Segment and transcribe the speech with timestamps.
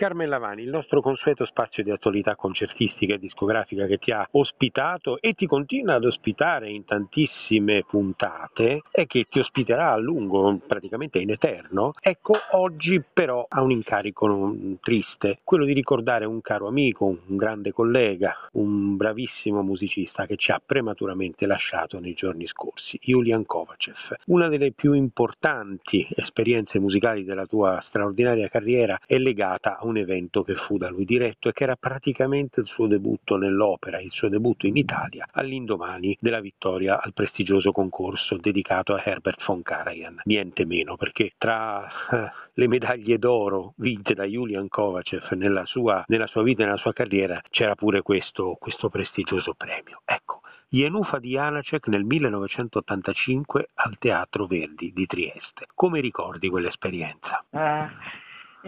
[0.00, 5.20] Carmela Vani, il nostro consueto spazio di attualità concertistica e discografica che ti ha ospitato
[5.20, 11.18] e ti continua ad ospitare in tantissime puntate e che ti ospiterà a lungo, praticamente
[11.18, 17.04] in eterno, ecco oggi però ha un incarico triste, quello di ricordare un caro amico,
[17.04, 23.44] un grande collega, un bravissimo musicista che ci ha prematuramente lasciato nei giorni scorsi, Julian
[23.44, 24.16] Kovacev.
[24.28, 30.42] Una delle più importanti esperienze musicali della tua straordinaria carriera è legata a un evento
[30.42, 34.28] che fu da lui diretto e che era praticamente il suo debutto nell'opera, il suo
[34.28, 40.22] debutto in Italia, all'indomani della vittoria al prestigioso concorso dedicato a Herbert von Karajan.
[40.24, 46.26] Niente meno, perché tra eh, le medaglie d'oro vinte da Julian Kovacev nella sua, nella
[46.26, 50.02] sua vita e nella sua carriera c'era pure questo, questo prestigioso premio.
[50.04, 50.40] Ecco,
[50.72, 55.66] Jenufa di Janacek nel 1985 al Teatro Verdi di Trieste.
[55.74, 57.44] Come ricordi quell'esperienza?
[57.50, 57.88] Uh,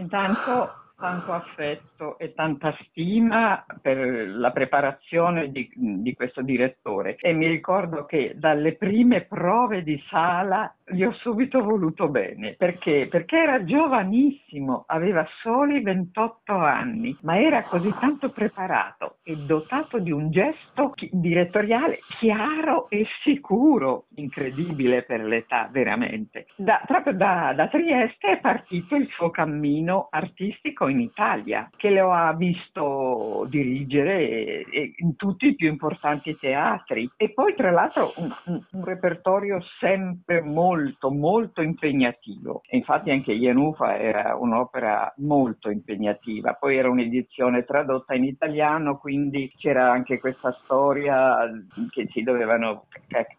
[0.01, 7.47] intanto tanto affetto e tanta stima per la preparazione di, di, questo direttore e mi
[7.47, 12.55] ricordo che dalle prime prove di sala gli ho subito voluto bene.
[12.57, 13.09] Perché?
[13.09, 20.11] Perché era giovanissimo, aveva soli 28 anni, ma era così tanto preparato e dotato di
[20.11, 26.47] un gesto direttoriale chiaro e sicuro, incredibile per l'età, veramente.
[26.57, 32.13] Da, proprio da, da Trieste è partito il suo cammino artistico in Italia, che lo
[32.13, 34.65] ha visto dirigere
[34.97, 40.41] in tutti i più importanti teatri e poi tra l'altro un, un, un repertorio sempre
[40.41, 42.63] molto, molto impegnativo.
[42.69, 49.53] E infatti anche Ienufa era un'opera molto impegnativa, poi era un'edizione tradotta in italiano, quindi
[49.57, 51.49] c'era anche questa storia
[51.91, 52.87] che, dovevano,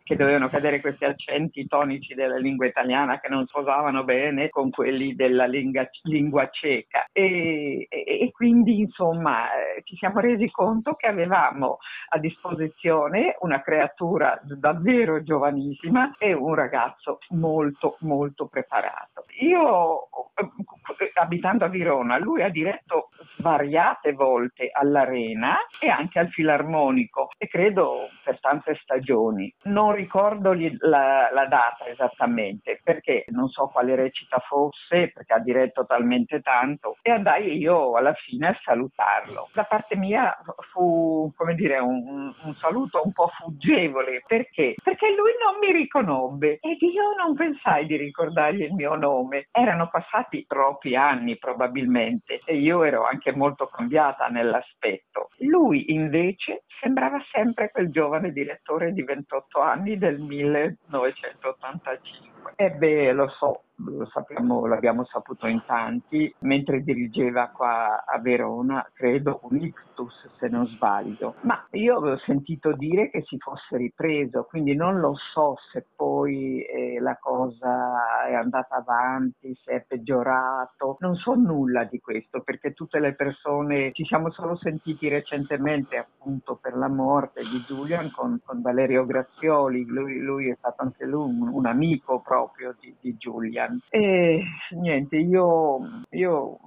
[0.04, 5.16] che dovevano cadere questi accenti tonici della lingua italiana che non sposavano bene con quelli
[5.16, 7.08] della lingua, lingua ceca.
[7.12, 14.40] E e, quindi insomma eh, ci siamo resi conto che avevamo a disposizione una creatura
[14.44, 19.26] davvero giovanissima e un ragazzo molto molto preparato.
[19.40, 27.30] Io eh, abitando a Verona, lui ha diretto svariate volte all'Arena e anche al Filarmonico
[27.38, 29.54] e credo per tante stagioni.
[29.64, 35.86] Non ricordo la, la data esattamente perché non so quale recita fosse perché ha diretto
[35.86, 39.50] talmente tanto e andai io alla fine a salutarlo.
[39.54, 40.36] Da parte mia
[40.72, 44.24] fu, come dire, un, un saluto un po' fuggevole.
[44.26, 44.76] Perché?
[44.82, 49.48] Perché lui non mi riconobbe ed io non pensai di ricordargli il mio nome.
[49.52, 55.30] Erano passati troppi anni probabilmente e io ero anche molto cambiata nell'aspetto.
[55.38, 62.33] Lui invece sembrava sempre quel giovane direttore di 28 anni del 1985.
[62.56, 69.40] Ebbe, lo so, lo sappiamo, l'abbiamo saputo in tanti, mentre dirigeva qua a Verona, credo
[69.44, 74.76] un ictus se non sbaglio, ma io avevo sentito dire che si fosse ripreso, quindi
[74.76, 81.16] non lo so se poi eh, la cosa è andata avanti, se è peggiorato, non
[81.16, 86.76] so nulla di questo perché tutte le persone, ci siamo solo sentiti recentemente appunto per
[86.76, 91.48] la morte di Julian con, con Valerio Grazioli, lui, lui, è stato anche lui un,
[91.48, 92.33] un amico proprio
[92.80, 96.60] di, di Julian e niente, io, io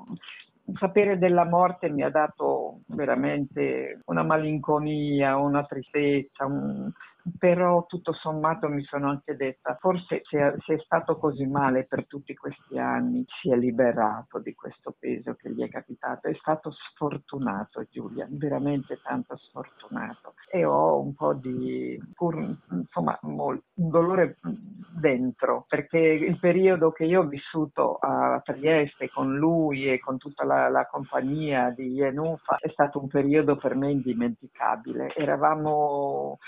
[0.75, 6.91] sapere della morte mi ha dato veramente una malinconia, una tristezza, un,
[7.38, 12.06] però tutto sommato mi sono anche detta, forse se se è, stato così male per
[12.06, 16.28] tutti questi anni, si è liberato di questo peso che gli è capitato.
[16.28, 20.34] È stato sfortunato Giulian, veramente tanto sfortunato.
[20.50, 24.38] E ho un po' di, pur, insomma, un dolore
[25.00, 30.44] dentro, perché il periodo che io ho vissuto a Trieste con lui e con tutta
[30.44, 35.15] la, la compagnia di Jenufa è stato un periodo per me indimenticabile.
[35.15, 36.38] Eravamo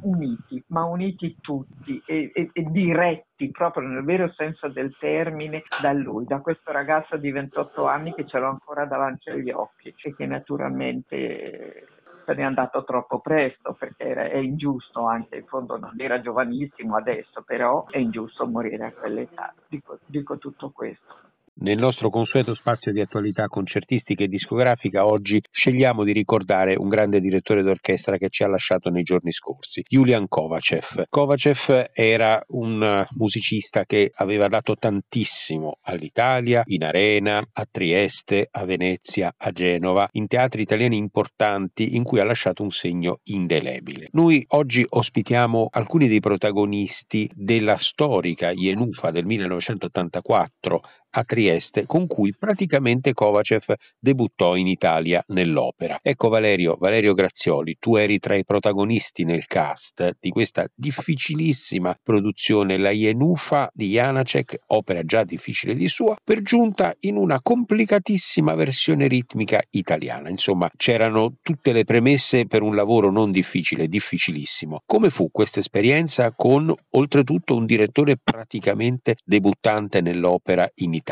[0.00, 5.92] uniti, ma uniti tutti e, e, e, diretti proprio nel vero senso del termine da
[5.92, 10.14] lui, da questo ragazzo di 28 anni che ce l'ho ancora davanti agli occhi e
[10.14, 11.86] che naturalmente
[12.24, 16.96] se n'è andato troppo presto perché era, è ingiusto anche, in fondo non era giovanissimo
[16.96, 19.54] adesso, però è ingiusto morire a quell'età.
[19.66, 21.16] Dico, dico tutto questo.
[21.60, 27.20] Nel nostro consueto spazio di attualità concertistica e discografica oggi scegliamo di ricordare un grande
[27.20, 31.06] direttore d'orchestra che ci ha lasciato nei giorni scorsi, Julian Kovacev.
[31.08, 39.34] Kovacev era un musicista che aveva dato tantissimo all'Italia, in Arena, a Trieste, a Venezia,
[39.36, 44.10] a Genova, in teatri italiani importanti in cui ha lasciato un segno indelebile.
[44.12, 50.82] Noi oggi ospitiamo alcuni dei protagonisti della storica Ienufa del 1984
[51.18, 55.98] a Trieste con cui praticamente Kovacev debuttò in Italia nell'opera.
[56.00, 62.78] Ecco Valerio, Valerio Grazioli, tu eri tra i protagonisti nel cast di questa difficilissima produzione
[62.78, 69.08] La Jenufa di Janacek, opera già difficile di sua, per giunta in una complicatissima versione
[69.08, 70.28] ritmica italiana.
[70.28, 74.82] Insomma, c'erano tutte le premesse per un lavoro non difficile, difficilissimo.
[74.86, 81.07] Come fu questa esperienza con oltretutto un direttore praticamente debuttante nell'opera in Italia?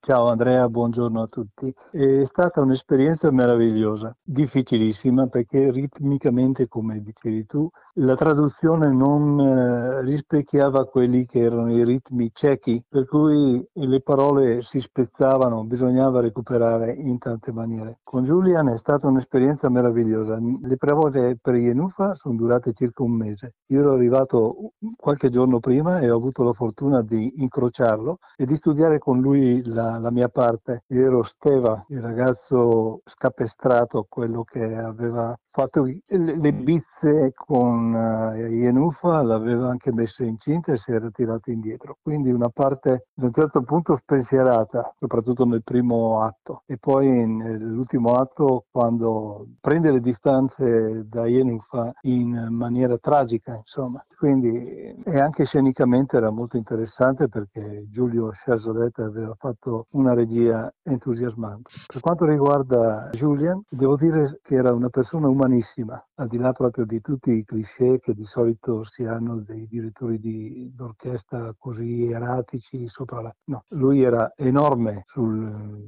[0.00, 1.70] Ciao Andrea, buongiorno a tutti.
[1.90, 10.84] È stata un'esperienza meravigliosa, difficilissima perché ritmicamente, come dicevi tu, la traduzione non eh, rispecchiava
[10.86, 17.18] quelli che erano i ritmi ciechi, per cui le parole si spezzavano, bisognava recuperare in
[17.18, 18.00] tante maniere.
[18.02, 20.38] Con Julian è stata un'esperienza meravigliosa.
[20.38, 23.54] Le prove per Yenufa sono durate circa un mese.
[23.68, 28.56] Io ero arrivato qualche giorno prima e ho avuto la fortuna di incrociarlo e di
[28.56, 30.82] studiare con lui la, la mia parte.
[30.88, 39.22] Io ero Steva, il ragazzo scapestrato, quello che aveva fatto le bizze con uh, Yenufa,
[39.22, 41.96] l'aveva anche messa incinta e si era tirato indietro.
[42.02, 46.62] Quindi una parte da un certo punto spensierata, soprattutto nel primo atto.
[46.66, 54.04] E poi nell'ultimo atto quando prende le distanze da Yenufa in maniera tragica, insomma.
[54.18, 61.70] Quindi e anche scenicamente era molto interessante perché Giulio Sciasoletta aveva fatto una regia entusiasmante.
[61.86, 66.52] Per quanto riguarda Julian, devo dire che era una persona umana umanissima, al di là
[66.52, 72.08] proprio di tutti i cliché che di solito si hanno dei direttori di, d'orchestra così
[72.10, 73.34] eratici sopra la...
[73.44, 75.86] No, lui era enorme sul,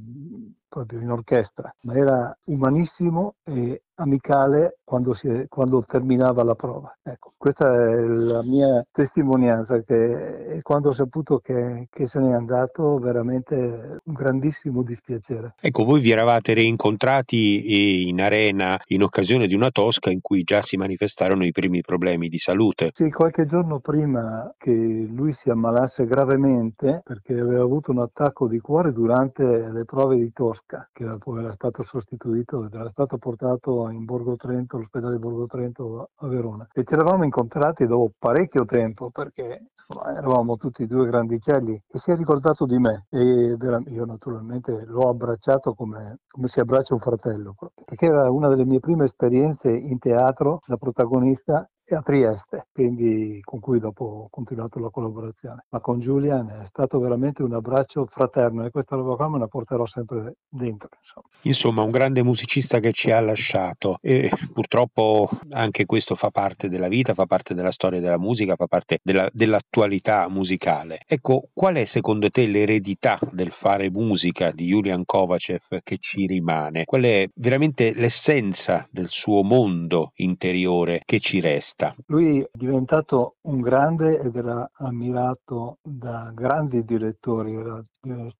[0.76, 6.94] proprio in orchestra, ma era umanissimo e amicale quando, si, quando, terminava la prova.
[7.02, 12.98] Ecco, questa è la mia testimonianza che quando ho saputo che, che, se n'è andato
[12.98, 15.54] veramente un grandissimo dispiacere.
[15.60, 20.62] Ecco, voi vi eravate rincontrati in arena in occasione di una tosca in cui già
[20.64, 22.92] si manifestarono i primi problemi di salute.
[22.94, 28.60] Sì, qualche giorno prima che lui si ammalasse gravemente perché aveva avuto un attacco di
[28.60, 33.88] cuore durante le prove di Tosca, che poi era stato sostituito ed era stato portato
[33.90, 36.66] in Borgo Trento, all'ospedale di Borgo Trento a Verona.
[36.72, 42.10] E ci eravamo incontrati dopo parecchio tempo perché insomma, eravamo tutti due grandicelli e si
[42.10, 43.56] è ricordato di me e
[43.88, 47.54] io naturalmente l'ho abbracciato come, come si abbraccia un fratello,
[47.84, 53.60] perché era una delle mie prime esperienze in teatro da protagonista a Trieste, quindi con
[53.60, 55.66] cui dopo ho continuato la collaborazione.
[55.70, 59.46] Ma con Julian è stato veramente un abbraccio fraterno e questa roba qua me la
[59.46, 60.88] porterò sempre dentro.
[61.00, 61.26] Insomma.
[61.42, 66.88] insomma, un grande musicista che ci ha lasciato e purtroppo anche questo fa parte della
[66.88, 71.00] vita, fa parte della storia della musica, fa parte della, dell'attualità musicale.
[71.06, 76.84] Ecco, qual è secondo te l'eredità del fare musica di Julian Kovacev che ci rimane?
[76.84, 81.75] Qual è veramente l'essenza del suo mondo interiore che ci resta?
[81.76, 81.94] Vista.
[82.06, 87.84] Lui è diventato un grande ed era ammirato da grandi direttori, era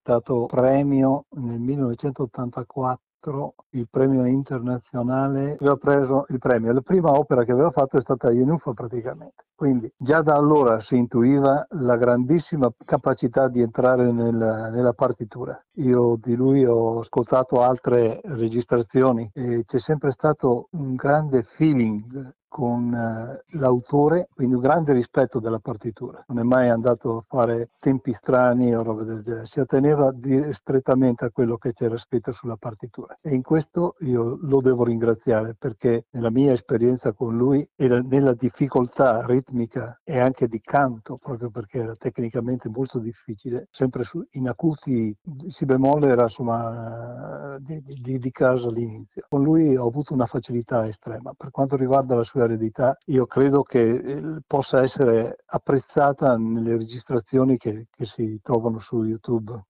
[0.00, 3.00] stato premio nel 1984
[3.71, 6.73] il premio internazionale, aveva preso il premio.
[6.73, 9.47] La prima opera che aveva fatto è stata Yenufa praticamente.
[9.53, 15.61] Quindi già da allora si intuiva la grandissima capacità di entrare nella, nella partitura.
[15.79, 22.94] Io di lui ho ascoltato altre registrazioni e c'è sempre stato un grande feeling con
[22.94, 26.25] eh, l'autore, quindi un grande rispetto della partitura.
[26.29, 30.10] Non è mai andato a fare tempi strani o roba del genere, si atteneva
[30.58, 33.19] strettamente a quello che c'era scritto sulla partitura.
[33.20, 38.32] E in questo io lo devo ringraziare perché nella mia esperienza con lui e nella
[38.32, 45.15] difficoltà ritmica e anche di canto, proprio perché era tecnicamente molto difficile, sempre in acuti
[45.51, 49.27] si bemolle era insomma di, di, di casa all'inizio.
[49.29, 51.34] Con lui ho avuto una facilità estrema.
[51.36, 57.56] Per quanto riguarda la sua eredità, io credo che eh, possa essere apprezzata nelle registrazioni
[57.58, 59.62] che, che si trovano su YouTube.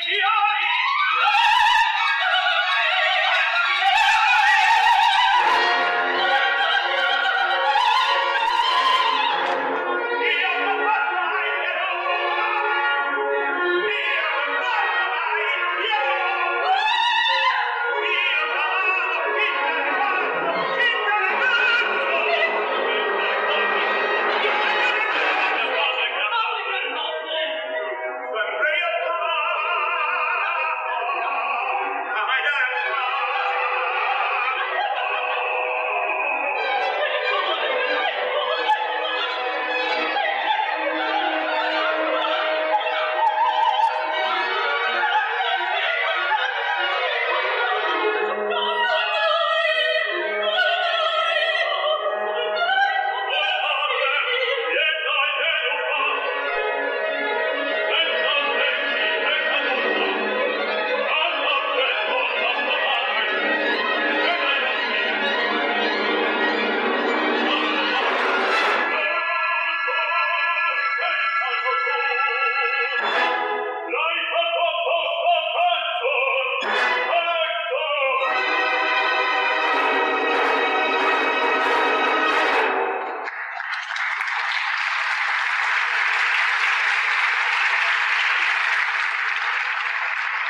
[0.00, 0.53] 齐安